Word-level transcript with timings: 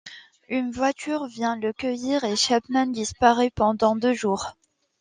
Une 0.49 0.71
voiture 0.71 1.27
vient 1.27 1.55
le 1.55 1.73
cueillir 1.73 2.23
et 2.23 2.35
Chapman 2.35 2.87
disparaît 2.87 3.51
pendant 3.51 3.95
deux 3.95 4.13
jours. 4.13 4.57